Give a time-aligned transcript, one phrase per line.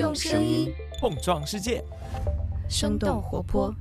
[0.00, 1.84] 用声音碰撞世界，
[2.70, 3.74] 生动活泼。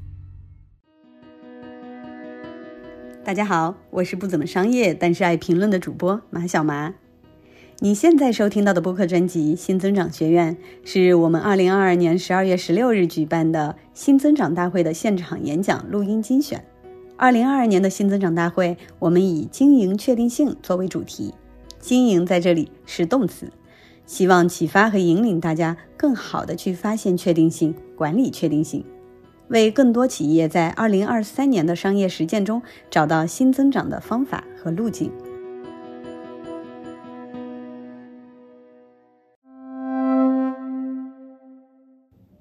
[3.24, 6.94] 大家好，我是不怎么商业但是爱评论的主播马小麻。
[7.78, 16.62] 你现在收听到的播客专辑《新增长学院》是我们二零二二年十二月十六日举办的新增长大会的现场演讲录音精选。
[17.16, 21.34] 二零二二年的新增长大会，我们以经营确定性作为主题，
[21.80, 23.50] 经营在这里是动词。
[24.10, 28.84] 希望启发和引领大家更好的去发现确定性，管理确定性，
[29.50, 35.12] 为更多企业在二零二三年的商业实践中找到新增长的方法和路径。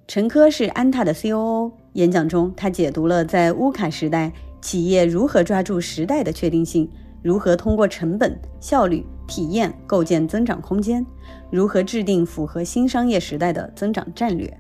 [0.07, 6.91] 陈科是安踏的 COO，演讲中他解读了在乌卡时代企业如何抓住时代的确定性，
[7.23, 9.07] 如何通过成本效率。
[9.29, 11.05] 体验构建增长空间，
[11.51, 14.59] 如何制定符合新商业时代的增长战略？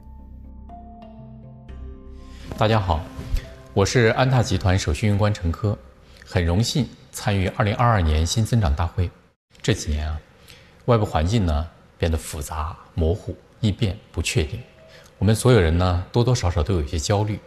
[2.59, 3.01] 大家好，
[3.73, 5.79] 我是安踏集团首席运营官陈科，
[6.23, 9.11] 很荣幸参与二零二二年新增长大会。
[9.63, 10.21] 这几年啊，
[10.85, 14.61] 外部环境呢变得复杂、模糊、易变、不确定，
[15.17, 17.41] 我们所有人呢多多少少都有一些焦虑。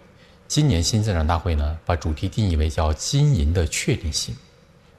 [0.48, 4.36] 今年新增长大会呢，把主题定义为叫经营的确定性。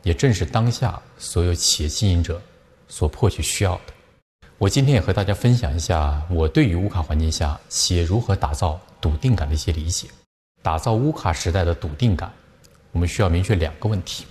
[0.03, 2.41] 也正是当下所有企业经营者
[2.89, 3.92] 所迫切需要的。
[4.59, 10.09] 我今天也和大家分享一下我对于乌卡环境下企业如何打造笃定感的一些理解。
[10.62, 12.33] 打造乌卡时代的笃定感，
[12.92, 14.25] 我们需要明确两个问题：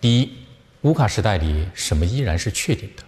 [0.00, 0.30] 第一，
[0.82, 3.02] 乌卡时代里什么依然是确定的；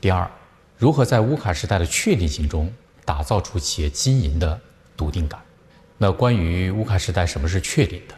[0.00, 0.28] 第二，
[0.76, 2.72] 如何在乌卡时代的确定性中
[3.04, 4.60] 打造出企业经营的
[4.96, 5.40] 笃定感。
[5.96, 8.14] 那关于乌卡时代什么是确定的，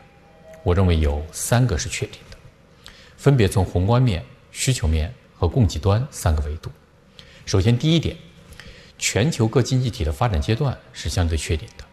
[0.63, 2.19] 我认为有三个是确定。
[3.25, 4.23] 分别从宏观面、
[4.53, 6.71] 需求面和供给端三个维度。
[7.47, 8.15] 首先，第一点，
[8.99, 11.85] 全球各经济体的发展阶段是相对确定的。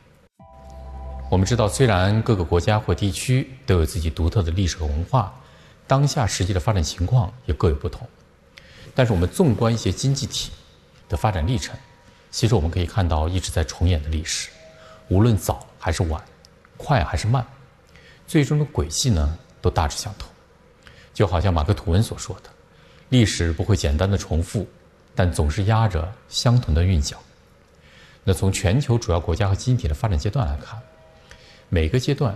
[1.30, 5.34] 我们知道，虽然各个国家或地区都有自己独特的历史和文化，
[5.88, 8.05] 当下实际的发展情况也各有不同，
[8.94, 10.52] 但是我们纵观一些经济体
[11.08, 11.73] 的发展历程，
[12.30, 14.50] 其实我们可以看到一直在重演的历史，
[15.08, 16.22] 无论早还是晚，
[16.76, 17.48] 快还是慢，
[18.28, 20.28] 最终的轨迹呢都大致相同。
[21.21, 22.49] 就好像马克·吐温所说的
[23.09, 24.67] ：“历史不会简单的重复，
[25.14, 27.15] 但总是压着相同的韵脚。”
[28.26, 30.81] 那从全球主要国家和经济体的发展阶段来看，
[31.70, 32.36] 每个阶段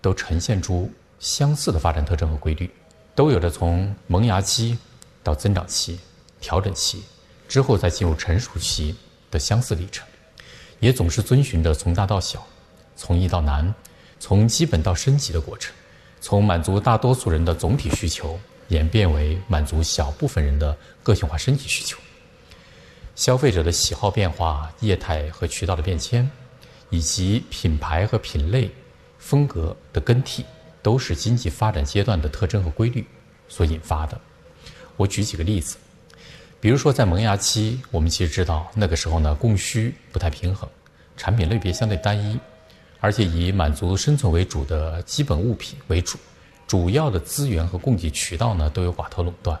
[0.00, 2.70] 都呈现出相似的发展特征和规律，
[3.14, 4.78] 都有着从萌芽期
[5.22, 6.00] 到增长期、
[6.40, 7.02] 调整期
[7.46, 8.96] 之后再进入成熟期
[9.30, 10.08] 的相似历程，
[10.80, 12.42] 也总是遵循着从大到小、
[12.96, 13.74] 从易到难、
[14.18, 15.74] 从基本到升级的过程。
[16.22, 18.38] 从满足大多数人的总体需求，
[18.68, 21.98] 演变为满足小部分人的个性化升级需求。
[23.16, 26.30] 消费者的喜好变化、业态和渠道的变迁，
[26.90, 28.70] 以及品牌和品类
[29.18, 30.44] 风格的更替，
[30.80, 33.04] 都是经济发展阶段的特征和规律
[33.48, 34.18] 所引发的。
[34.96, 35.76] 我举几个例子，
[36.60, 40.70] 比如说在萌芽期，我们其实知道那个时候呢，供需不太平衡，
[41.16, 42.38] 产品类别相对单一。
[43.02, 46.16] 而且以满足生存为主的基本物品为主，
[46.68, 49.58] 主要的资源和供给渠道呢都有寡头垄断，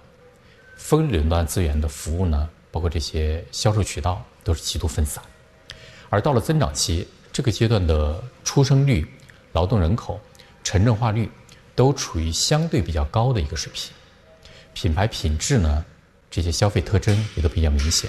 [0.76, 5.20] 分垄断资源的服务呢，包括这些销售渠道都是极度分散。
[6.08, 9.04] 而到了增长期，这个阶段的出生率、
[9.54, 10.20] 劳动人口、
[10.62, 11.28] 城镇化率
[11.74, 13.90] 都处于相对比较高的一个水平，
[14.72, 15.84] 品牌品质呢，
[16.30, 18.08] 这些消费特征也都比较明显，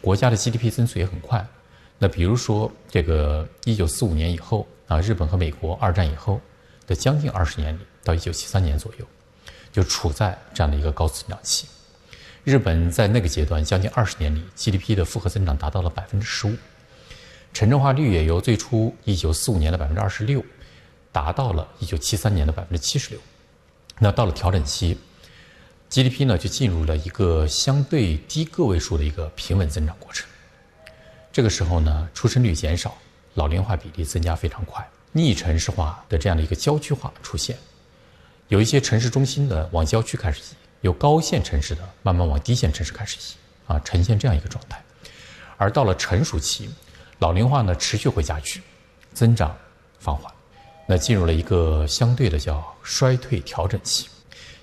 [0.00, 1.46] 国家的 GDP 增速也很快。
[2.02, 6.40] 那比如说，这个一九四五年以后啊，日本和美国二战以后
[6.86, 9.04] 的将近二十年里，到一九七三年左右，
[9.70, 11.66] 就处在这样的一个高速增长期。
[12.42, 16.56] 日本在那个阶段将近二十年里，GDP 的复合增长达到了百分之十五，
[17.52, 20.42] 城镇化率也由最初一九四五年的百分之二十六，
[21.12, 23.20] 达到了一九七三年的百分之七十六。
[23.98, 24.96] 那到了调整期
[25.90, 30.26] ，GDP 呢就进入了一个相对低个位数的一个平稳增长过程。
[31.32, 32.96] 这个时候呢，出生率减少，
[33.34, 37.56] 老龄化比例增加非常快，逆城市化的这样的一个郊区化出现，
[38.48, 44.82] 有一些城市中心的往郊区开始移，有高线城市的慢慢往低线城市开始移，啊，呈现这样一个状态。
[45.56, 46.68] 而到了成熟期，
[47.20, 48.60] 老龄化呢持续会加剧，
[49.14, 49.56] 增长
[50.00, 50.32] 放缓，
[50.86, 54.08] 那进入了一个相对的叫衰退调整期。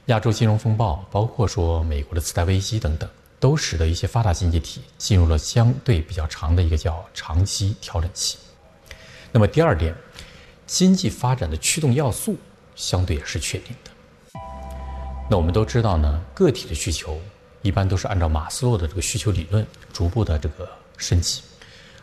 [0.07, 3.09] 亚洲金融风暴，包括说美国的次贷危机等等。
[3.39, 8.37] 都使得一些发达经济体进入了相对比较长的一个叫长期调整期。
[9.31, 9.95] 那么第二点，
[10.65, 12.35] 经济发展的驱动要素
[12.75, 14.39] 相对也是确定的。
[15.29, 17.19] 那我们都知道呢，个体的需求
[17.61, 20.67] 一般都是按照马斯洛的这个需求理论逐步的这个
[20.97, 21.41] 升级。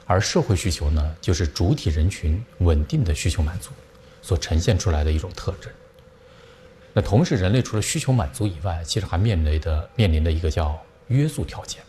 [0.06, 3.70] 而社会需求呢，就是主体人群稳定的需求满足
[4.20, 5.72] 所呈现出来的一种特征。
[6.92, 10.78] 那同时，人类除了需求满足以外，其实还面临的面临的一个叫
[11.08, 11.82] 约束条件。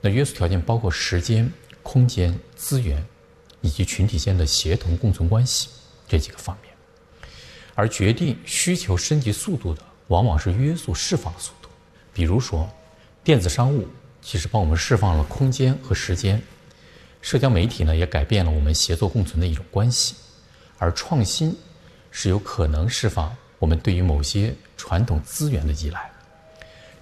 [0.00, 1.50] 那约束条件包括时间、
[1.82, 3.04] 空间、资源，
[3.60, 5.68] 以及群体间的协同共存关系
[6.06, 6.72] 这几个方面。
[7.74, 11.68] 而决定需求升级速度的，往往是约束释放的速度。
[12.12, 12.68] 比如说，
[13.22, 13.86] 电子商务
[14.20, 16.38] 其实帮我们释放了空间和时间；
[17.22, 20.14] 社交媒体呢，也改变了我们协作共存的一种关系。
[20.78, 21.56] 而创新
[22.10, 23.36] 是有可能释放。
[23.58, 26.08] 我们对于某些传统资源的依赖，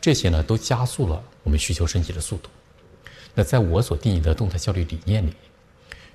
[0.07, 2.49] 这些呢都加速了我们需求升级的速度。
[3.35, 5.33] 那在我所定义的动态效率理念里，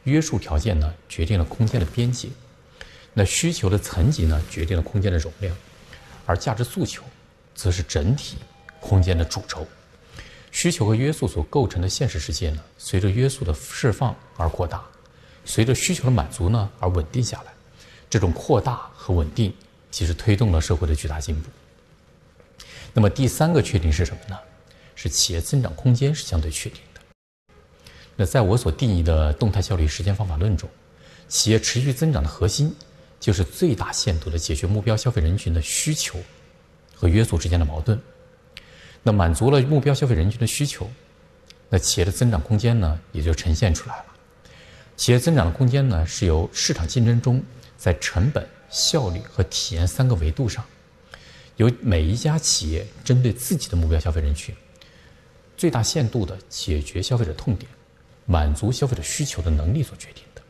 [0.05, 2.29] 约束条件呢决定了空间的边界，
[3.13, 5.53] 那需求的层级呢决定了空间的容量，
[6.25, 7.03] 而价值诉求
[7.53, 8.37] 则是整体
[8.79, 9.67] 空间的主轴。
[10.51, 14.81] 需求和约束所构成的现实世界呢，随着约束的释放而扩大，
[15.43, 17.51] 随着需求的满足呢而稳定下来。
[18.09, 19.53] 这种扩大和稳定。
[19.91, 21.49] 其实推动了社会的巨大进步。
[22.93, 24.37] 那么第三个确定是什么呢？
[24.95, 27.01] 是企业增长空间是相对确定的。
[28.15, 30.69] 那在我所定义的动态效率实践方法论中，
[31.27, 32.75] 企业持续增长的核心
[33.19, 36.19] 就是最大限度的解决目标消费人群的需求
[36.93, 37.99] 和约束之间的矛盾。
[39.03, 40.89] 那满足了目标消费人群的需求，
[41.69, 44.05] 那企业的增长空间呢也就呈现出来了。
[44.97, 47.41] 企业增长的空间呢是由市场竞争中
[47.77, 48.47] 在成本。
[48.73, 50.65] 效率和体验三个维度上，
[51.61, 54.55] 由每一家企业针对自己的目标消费人群，
[55.55, 57.71] 最大限度的解决消费者痛点，
[58.25, 60.41] 满足消费者需求的能力所决定的。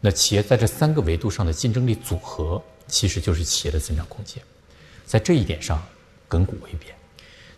[0.00, 4.42] 那企业在这三个维度上的竞争力组合，其实就是企业的增长空间。
[5.04, 5.86] 在这一点上，
[6.30, 6.96] 亘古未变。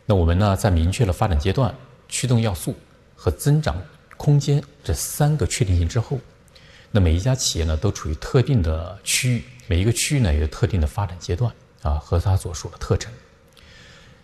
[0.04, 1.72] 那我们呢，在明确了发展阶段、
[2.08, 2.74] 驱动要素
[3.14, 3.80] 和增长
[4.16, 6.18] 空间这三个确定性之后，
[6.90, 9.44] 那每一家企业呢，都处于特定的区域。
[9.68, 13.10] 每一个区域呢，有特定的发展阶段啊，和它所属的特征。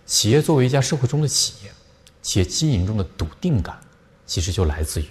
[0.07, 1.73] 企业作为一家社会中的企业，
[2.21, 3.81] 企业经营中的笃定感，
[4.27, 5.09] 其实就来自于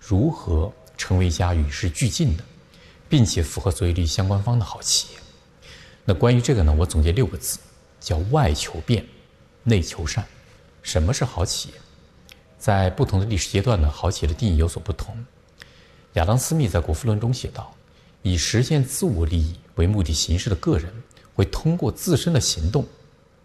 [0.00, 2.44] 如何成为一家与时俱进的，
[3.08, 5.20] 并且符合所有利益相关方的好企业。
[6.04, 7.58] 那关于这个呢，我总结六个字，
[8.00, 9.06] 叫外求变，
[9.64, 10.24] 内求善。
[10.82, 11.74] 什么是好企业？
[12.58, 15.14] 在不同的历史阶段呢，好企业的定义有所不同。
[16.14, 17.74] 亚当·斯密在《国富论》中写道。
[18.22, 20.92] 以实现自我利益为目的行事的个人，
[21.34, 22.86] 会通过自身的行动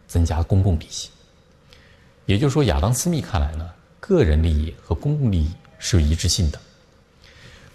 [0.08, 1.10] 增加公共利益。
[2.26, 6.60] 也就是说，亚当·斯密看来呢，个人利益和公共利益是有一致性的。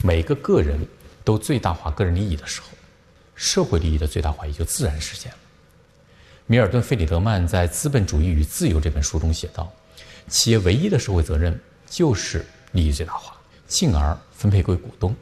[0.03, 0.79] 每个个人
[1.23, 2.69] 都最大化个人利益的时候，
[3.35, 5.39] 社会利益的最大化也就自然实现了。
[6.47, 9.73] 米尔顿·费里德曼在《资本主义与自由》这本书中写道
[10.27, 11.57] ：“企业唯一的社会责任
[11.89, 13.37] 就是利益最大化，
[13.69, 15.15] 进而分配归股东。”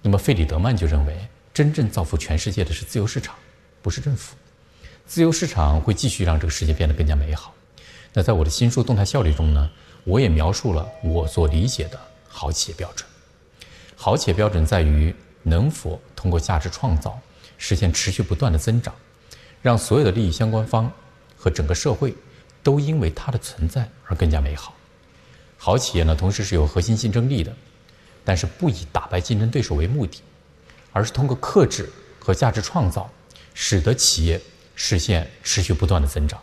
[0.00, 3.34] 那么，费里德曼就认为，真正造福全世界的是自由市场，
[3.82, 4.36] 不是政府。
[5.06, 7.54] 自由市场会继续让这个世界变得更加美好。
[8.12, 9.70] 那在我的新书《动态效率》中呢，
[10.04, 11.98] 我也描述了我所理解的
[12.28, 13.08] 好企业标准。
[13.96, 17.18] 好企业标准在于能否通过价值创造
[17.56, 18.94] 实现持续不断的增长，
[19.62, 20.90] 让所有的利益相关方
[21.36, 22.14] 和整个社会
[22.62, 24.74] 都因为它的存在而更加美好。
[25.56, 27.54] 好企业呢，同时是有核心竞争力的。
[28.24, 30.20] 但是不以打败竞争对手为目的，
[30.92, 31.88] 而是通过克制
[32.18, 33.10] 和价值创造，
[33.60, 34.40] 使得企业
[34.76, 36.40] 实现持续不断的增长，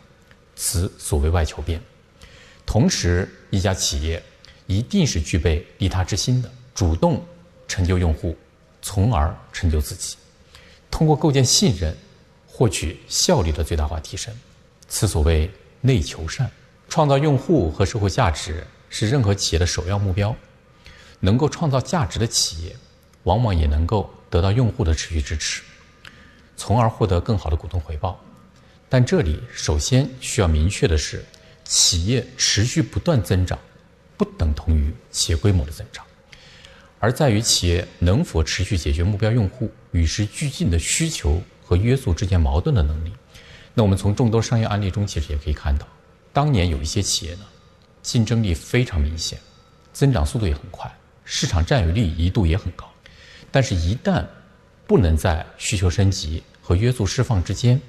[0.54, 1.82] 此所谓外求变。
[2.66, 4.22] 同时，一家企业
[4.68, 7.26] 一定是具备利他之心的，主动
[7.70, 8.38] 成就用户，
[8.82, 10.18] 从而成就自己。
[10.92, 11.96] 通过构建信任，
[12.46, 14.38] 获取效率的最大化提升，
[14.90, 16.52] 此所谓内求善。
[16.90, 20.36] 创造用户和社会价值是任何企业的首要目标。
[21.22, 22.76] 能够创造价值的企业，
[23.24, 25.64] 往往也能够得到用户的持续支持，
[26.56, 28.20] 从而获得更好的股东回报。
[28.88, 31.24] 但这里首先需要明确的是，
[31.64, 33.58] 企业持续不断增长，
[34.16, 36.06] 不等同于企业规模的增长，
[37.00, 43.12] 而在于企业能否持续解决目标用户与时俱进的需求和约束之间矛盾的能力。
[43.74, 45.88] 那我们从众多商业案例中，其实也可以看到，
[46.32, 47.46] 当年有一些企业呢，
[48.02, 49.40] 竞争力非常明显，
[49.92, 50.90] 增长速度也很快。
[51.26, 52.88] 市场占有率一度也很高，
[53.52, 54.24] 但是，一旦
[54.88, 57.82] 不能在需求升级和约束释放之间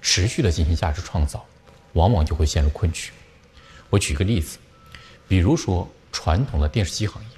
[0.00, 1.44] 持续的进行价值创造，
[1.92, 3.10] 往往就会陷入困局。
[3.90, 4.58] 我举个例子，
[5.28, 7.28] 比如说传统的电视机行业，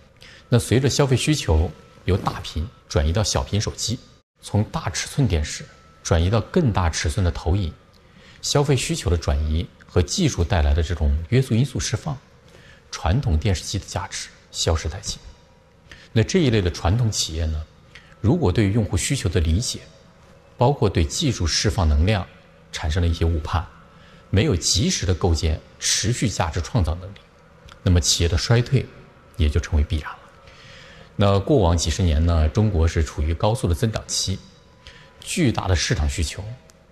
[0.49, 1.71] 那随着消费需求
[2.05, 3.99] 由大屏转移到小屏手机，
[4.41, 5.65] 从大尺寸电视
[6.03, 7.73] 转移到更大尺寸的投影，
[8.41, 12.17] 消费需求的转移和技术带来的这种约束因素释放，
[12.91, 15.19] 传统电视机的价值消失殆尽。
[16.13, 17.65] 那这一类的传统企业呢，
[18.23, 19.81] 如果对用户需求的理解，
[20.57, 22.25] 包括对技术释放能量
[22.71, 23.67] 产生了一些误判，
[24.31, 27.19] 没有及时的构建持续价值创造能力，
[27.83, 28.87] 那么企业的衰退
[29.37, 30.19] 也就成为必然了。
[31.17, 34.39] 那过往几十年呢，中国是处于高速的增长期，
[35.21, 36.45] 巨大的市场需求，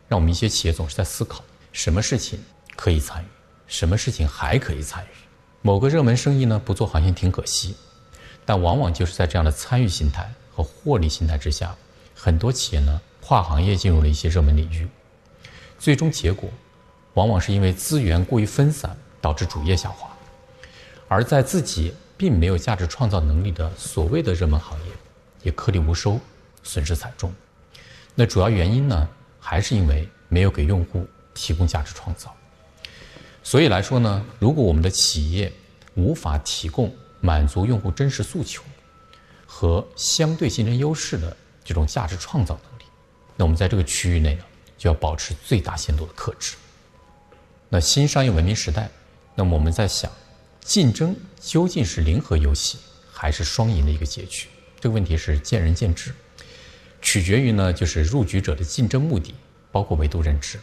[0.09, 2.43] 让我们一些企业总是在思考什么事情
[2.75, 3.27] 可以参与，
[3.69, 5.09] 什么事情还可以参与。
[5.63, 7.77] 某个热门生意呢，不做好像挺可惜。
[8.45, 10.29] 但往往就是在这样的参与心态
[10.63, 11.75] 和获利心态之下，
[12.15, 14.87] 很多企业呢跨行业进入了一些热门领域，
[15.79, 16.51] 最终结果
[17.15, 20.11] 往往是因为资源过于分散，导致主业下滑，
[21.09, 24.93] 而在自己并没有价值创造能力的所谓的热门行业，
[25.43, 26.21] 也颗粒无收，
[26.63, 27.33] 损失惨重。
[28.15, 32.35] 那主要原因呢，还是因为没有给用户提供价值创造。
[33.43, 35.51] 所以来说呢，如果我们的企业
[35.95, 38.63] 无法提供，满足用户真实诉求
[39.61, 42.85] 和相对竞争优势的这种价值创造能力，
[43.37, 44.43] 那我们在这个区域内呢，
[44.79, 46.57] 就要保持最大限度的克制。
[47.69, 48.91] 那新商业文明时代，
[49.35, 50.11] 那么我们在想，
[50.63, 52.79] 竞争究竟是零和游戏，
[53.13, 54.49] 还是双赢的一个结局？
[54.81, 56.15] 这个问题是见仁见智，
[57.03, 59.35] 取决于呢，就是入局者的竞争目的，
[59.71, 60.59] 包括维度认知。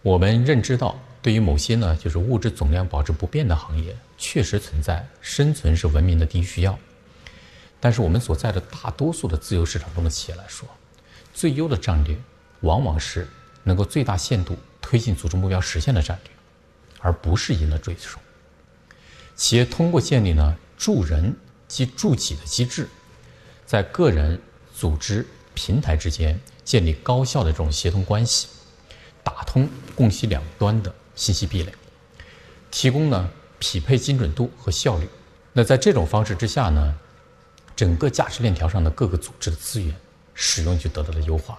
[0.00, 0.98] 我们认知到。
[1.20, 6.76] 对于某些呢，就是物质总量保持不变的行业，确实存在生存是文明的第一需要。
[7.82, 10.68] 但是我们所在的大多数的自由市场中的企业来说，
[11.34, 12.16] 最优的战略
[12.60, 13.26] 往往是
[13.64, 16.32] 能够最大限度推进组织目标实现的战略，
[17.00, 18.20] 而不是赢了对手。
[19.34, 21.34] 企业通过建立呢助人
[21.66, 22.88] 及助己的机制，
[23.66, 24.40] 在个人、
[24.72, 28.46] 组织、平台之间建立高效的这种协同关系，
[29.24, 30.94] 打通供需两端的。
[31.14, 31.70] 信息壁垒，
[32.70, 35.06] 提供呢匹配精准度和效率。
[35.52, 36.98] 那在这种方式之下呢，
[37.74, 39.94] 整个价值链条上的各个组织的资源
[40.34, 41.58] 使用就得到了优化，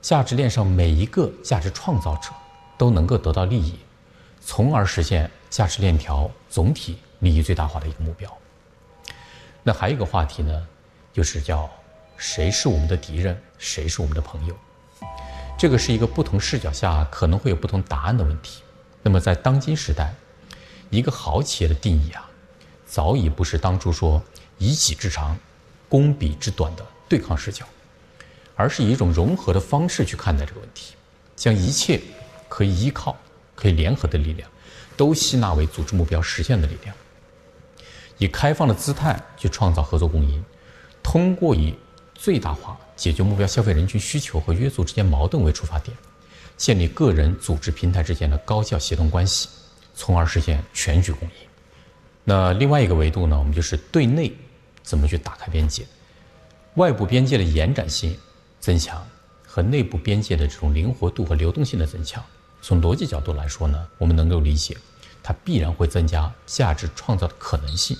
[0.00, 2.30] 价值链上每一个价值创造者
[2.76, 3.78] 都能够得到利益，
[4.40, 8.30] 从而实现价值链条总体利益最大化的一个目标。
[9.62, 10.66] 那还有一个话题呢，
[11.12, 11.70] 就是叫
[12.16, 14.54] 谁是我们的敌人，谁是我们的朋友。
[15.56, 18.62] 这个是一个不同视角下可能会有不同答案的问题。
[19.02, 20.14] 那么在当今时代，
[20.90, 22.28] 一个好企业的定义啊，
[22.86, 24.22] 早已不是当初说
[24.58, 25.38] 以己之长，
[25.88, 27.64] 攻彼之短的对抗视角，
[28.54, 30.94] 而是以一种融合的方式去看待这个问题，
[31.36, 32.00] 将一切
[32.48, 33.16] 可以依靠、
[33.54, 34.48] 可以联合的力量，
[34.96, 36.94] 都吸纳为组织目标实现的力量，
[38.18, 40.44] 以开放的姿态去创造合作共赢，
[41.02, 41.74] 通过以
[42.14, 42.78] 最大化。
[42.96, 45.96] 解决目标消费人群需求和约束之间矛盾为出发点，
[46.56, 49.48] 建立个人、组织、平台之间的高效协同关系，
[49.96, 51.34] 从而实现全局共赢。
[52.22, 53.36] 那另外一个维度呢？
[53.36, 54.32] 我们就是对内
[54.84, 55.84] 怎么去打开边界，
[56.74, 58.16] 外部边界的延展性
[58.60, 59.04] 增强
[59.44, 62.22] 和内部边界的这种灵活度和流动性的增强。
[62.62, 64.76] 从逻辑角度来说呢，我们能够理解，
[65.24, 67.96] 它必然会增加价值创造的可能性。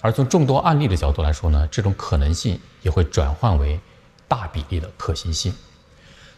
[0.00, 3.78] 而从众多案例的角度来说呢，这种可能性也会转换为。
[4.30, 5.52] 大比例的可行性，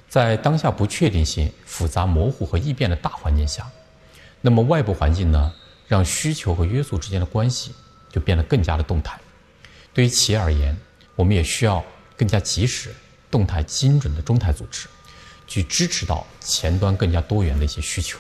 [0.09, 3.71] 在当下不确定性、复杂、模糊和易变的大环境下，
[4.41, 5.53] 那么外部环境呢，
[5.87, 7.75] 让需求和约束之间的关系
[8.09, 9.21] 就变得更加的动态。
[9.95, 10.77] 对于企业而言，
[11.15, 11.85] 我们也需要
[12.17, 12.95] 更加及时、
[13.31, 14.89] 动态、精准的中台组织，
[15.47, 18.19] 去支持到前端更加多元的一些需求。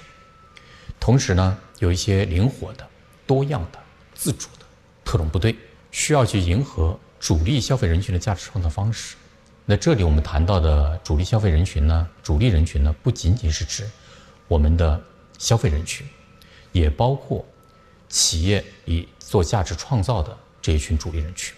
[1.00, 2.86] 同时呢，有一些灵活的、
[3.26, 3.78] 多样的、
[4.14, 4.66] 自主的
[5.04, 5.56] 特种部队，
[5.90, 9.16] 需要去迎合主力消费人群的价值创造方式。
[9.64, 12.08] 那这里我们谈到的主力消费人群呢？
[12.22, 13.88] 主力人群呢，不仅仅是指
[14.48, 15.02] 我们的
[15.38, 16.06] 消费人群，
[16.72, 17.44] 也包括
[18.08, 21.54] 企业以做价值创造的这一群主力人群。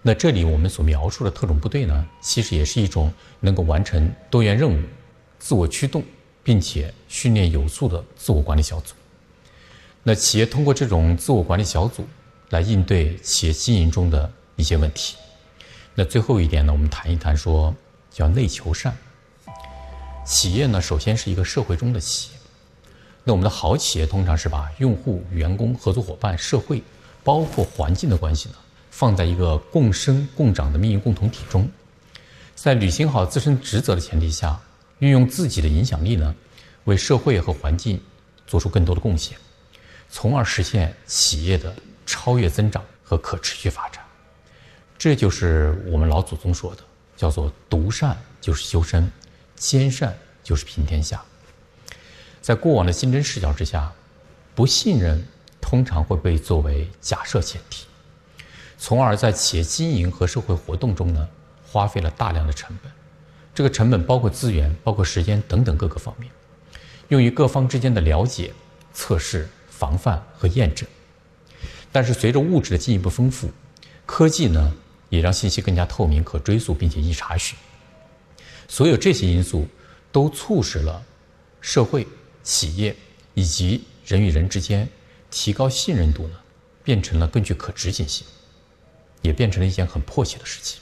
[0.00, 4.80] 那这里我们所描述的特种部队呢，其实也是一种能够完成多元任务、
[5.38, 6.02] 自我驱动，
[6.42, 8.94] 并且训练有素的自我管理小组。
[10.02, 12.06] 那企业通过这种自我管理小组
[12.50, 15.16] 来应对企业经营中的一些问题。
[15.94, 17.74] 那最后一点呢，我们谈一谈说
[18.10, 18.94] 叫内求善。
[20.26, 22.38] 企业呢，首先是一个社会中的企业。
[23.24, 26.82] 那我们的好企业通常是把用户、员工、合作伙伴、社会，
[27.24, 28.54] 包括环境的关系呢，
[28.90, 31.68] 放在一个共生共长的命运共同体中，
[32.54, 34.60] 在履行好自身职责的前提下，
[34.98, 36.34] 运用自己的影响力呢，
[36.84, 38.00] 为社会和环境
[38.46, 39.36] 做出更多的贡献，
[40.10, 44.04] 从而实现企业的超越增长和可持续发展。
[44.96, 46.82] 这就是我们老祖宗说的，
[47.16, 49.10] 叫做“独善就是修身，
[49.56, 51.22] 兼善就是平天下”。
[52.40, 53.90] 在过往的竞争视角之下，
[54.54, 55.26] 不信任
[55.74, 57.84] 通常会被作为假设前提，
[58.78, 61.28] 从而在企业经营和社会活动中呢，
[61.66, 62.92] 花费了大量的成本。
[63.52, 66.30] 这个成本包括资源、包括时间等等各个方面，
[67.08, 68.52] 用于各方之间的了解、
[68.92, 70.88] 测试、防范和验证。
[71.90, 73.50] 但是随着物质的进一步丰富，
[74.06, 74.72] 科技呢
[75.08, 77.58] 也让信息更加透明、可追溯，并且易查询。
[78.68, 79.66] 所有这些因素
[80.12, 81.02] 都促使了
[81.60, 82.06] 社会、
[82.44, 82.94] 企业
[83.34, 84.88] 以及人与人之间
[85.34, 86.36] 提高信任度呢，
[86.84, 88.24] 变成了更具可执行性，
[89.20, 90.80] 也变成了一件很迫切的事情。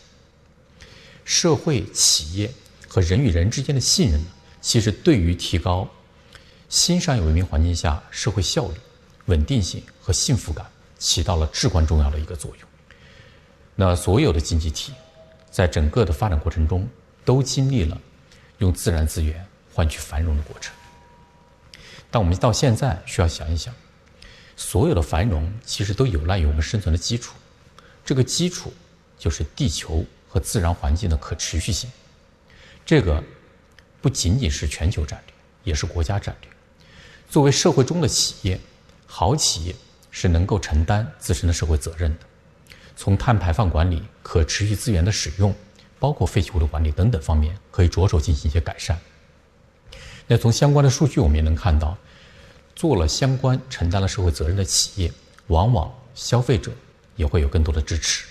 [1.25, 2.53] 社会、企业
[2.87, 4.27] 和人与人之间的信任呢，
[4.61, 5.89] 其实对于提高
[6.69, 8.75] 新商业文明环境下社会效率、
[9.25, 10.67] 稳定性和幸福感
[10.99, 12.69] 起到了至关重要的一个作用。
[13.75, 14.93] 那所有的经济体
[15.51, 16.87] 在整个的发展过程中，
[17.25, 17.99] 都经历了
[18.59, 20.75] 用自然资源换取繁荣的过程。
[22.11, 23.75] 但我们到现在需要想一想，
[24.57, 27.35] 所有的繁荣其实都有赖于我们生存的基础，
[28.05, 28.73] 这个基础
[29.19, 31.91] 就是地球和自然环境的可持续性。
[32.85, 33.23] 这个
[34.01, 36.51] 不仅仅是全球战略，也是国家战略。
[37.29, 38.61] 作为社会中的企业，
[39.07, 39.75] 好企业
[40.11, 42.21] 是能够承担自身的社会责任的，
[42.97, 45.55] 从碳排放管理、可持续资源的使用。
[45.99, 48.99] 包括废弃物的管理等等方面，可以着手进行一些改善。
[50.27, 51.97] 那从相关的数据，我们也能看到，
[52.83, 55.13] 做了相关承担了社会责任的企业，
[55.47, 56.73] 往往消费者
[57.15, 58.27] 也会有更多的支持。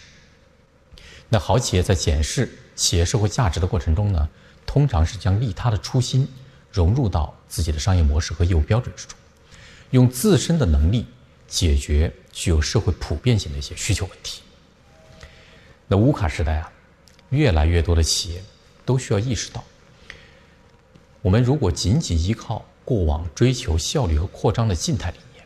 [1.30, 4.28] 那好企业在检视企业社会价值的过程中呢，
[4.66, 6.28] 通常是将利他的初心
[6.70, 9.18] 融入到自己的商业模式和业务标准之中，
[9.92, 11.06] 用自身的能力
[11.48, 14.42] 解决具有社会普遍性的一些需求问题。
[15.88, 16.70] 那乌卡时代啊。
[17.30, 18.44] 越来越多的企业
[18.84, 19.64] 都需要意识到，
[21.22, 25.46] 我们如果仅仅依靠过往追求效率和扩张的静态理念，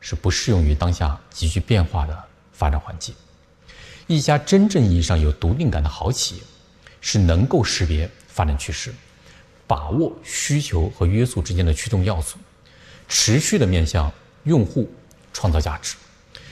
[0.00, 3.14] 是不适用于当下急剧变化的发展环境。
[4.06, 6.42] 一家真正意义上有独立感的好企业，
[7.00, 8.92] 是能够识别发展趋势，
[9.66, 12.36] 把握需求和约束之间的驱动要素，
[13.08, 14.12] 持续的面向
[14.44, 14.90] 用户
[15.32, 15.96] 创造价值，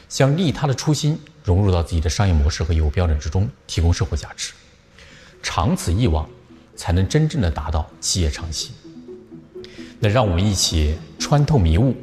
[0.09, 1.21] 将利他的初心。
[1.45, 4.53] 融入到自己的商业模式和业务标准之中，提供社会价值，
[5.43, 6.31] 长此以往，
[6.77, 8.73] 才能真正的达到企业长青。
[10.05, 11.95] 那让我们一起穿透迷雾，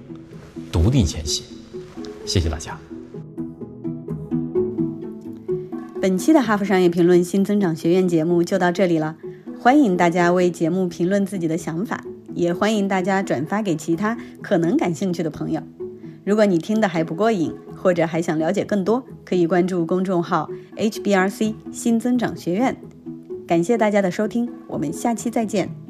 [0.71, 1.43] 笃定前行。
[2.25, 2.79] 谢谢大家。
[6.01, 9.17] 本期的《哈佛商业评论新增长学院》节目就到这里了，
[9.59, 12.01] 欢迎大家为节目评论自己的想法，
[12.33, 15.61] 也欢迎大家转发给其他可能感兴趣的朋友。
[16.23, 22.77] 如果你听的还不过瘾，或者还想了解更多，可以关注公众号 HBRC 新增长学院。
[23.45, 25.88] 感谢大家的收听，我们下期再见。